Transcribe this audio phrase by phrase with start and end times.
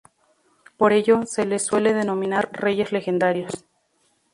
[0.77, 3.65] Por ello se les suele denominar "reyes legendarios".